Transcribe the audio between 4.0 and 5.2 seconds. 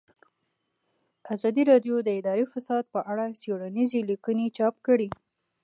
لیکنې چاپ کړي.